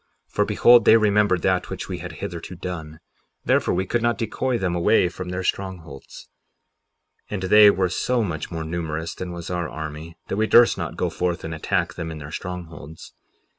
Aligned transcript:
For 0.29 0.45
behold, 0.45 0.85
they 0.85 0.97
remembered 0.97 1.43
that 1.43 1.69
which 1.69 1.87
we 1.87 1.99
had 1.99 2.13
hitherto 2.13 2.55
done; 2.55 2.99
therefore 3.45 3.75
we 3.75 3.85
could 3.85 4.01
not 4.01 4.17
decoy 4.17 4.57
them 4.57 4.73
away 4.73 5.09
from 5.09 5.29
their 5.29 5.43
strongholds. 5.43 6.27
58:2 7.29 7.33
And 7.35 7.43
they 7.43 7.69
were 7.69 7.87
so 7.87 8.23
much 8.23 8.49
more 8.49 8.63
numerous 8.63 9.13
than 9.13 9.31
was 9.31 9.51
our 9.51 9.69
army 9.69 10.17
that 10.27 10.37
we 10.37 10.47
durst 10.47 10.75
not 10.75 10.97
go 10.97 11.11
forth 11.11 11.43
and 11.43 11.53
attack 11.53 11.93
them 11.93 12.09
in 12.09 12.17
their 12.17 12.31
strongholds. 12.31 13.13